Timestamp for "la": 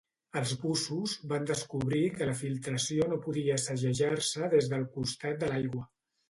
2.29-2.33